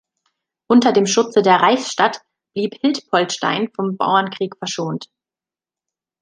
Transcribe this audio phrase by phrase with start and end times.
[0.67, 2.21] Unter dem Schutze der Reichsstadt
[2.55, 5.11] blieb Hiltpoltstein vom Bauernkrieg verschont.